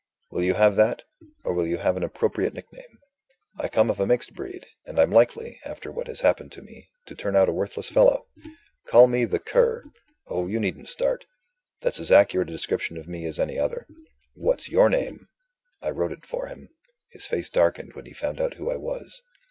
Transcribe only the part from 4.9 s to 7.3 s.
I'm likely, after what has happened to me, to